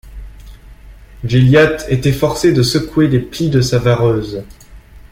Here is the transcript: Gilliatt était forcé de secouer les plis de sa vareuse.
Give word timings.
Gilliatt 1.23 1.85
était 1.89 2.11
forcé 2.11 2.53
de 2.53 2.63
secouer 2.63 3.07
les 3.07 3.19
plis 3.19 3.51
de 3.51 3.61
sa 3.61 3.77
vareuse. 3.77 4.43